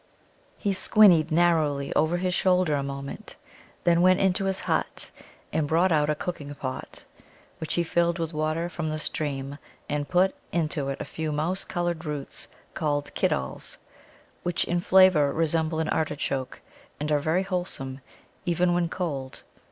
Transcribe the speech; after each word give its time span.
He 0.57 0.71
squinnied 0.73 1.29
narrowly 1.31 1.93
over 1.93 2.17
his 2.17 2.33
shoulder 2.33 2.73
a 2.73 2.81
moment, 2.81 3.35
then 3.83 4.01
went 4.01 4.19
into 4.19 4.45
his 4.45 4.61
hut 4.61 5.11
and 5.53 5.67
brought 5.67 5.91
out 5.91 6.09
a 6.09 6.15
cooking 6.15 6.55
pot, 6.55 7.05
which 7.59 7.75
he 7.75 7.83
filled 7.83 8.17
with 8.17 8.33
water 8.33 8.67
from 8.67 8.89
the 8.89 8.97
stream, 8.97 9.59
and 9.87 10.09
put 10.09 10.33
into 10.51 10.89
it 10.89 10.99
a 10.99 11.05
few 11.05 11.31
mouse 11.31 11.63
coloured 11.63 12.03
roots 12.03 12.47
called 12.73 13.13
Kiddals, 13.13 13.77
which 14.41 14.63
in 14.63 14.81
flavour 14.81 15.31
resemble 15.31 15.77
an 15.77 15.89
artichoke, 15.89 16.61
and 16.99 17.11
are 17.11 17.19
very 17.19 17.43
wholesome, 17.43 18.01
even 18.43 18.73
when 18.73 18.89
cold. 18.89 19.43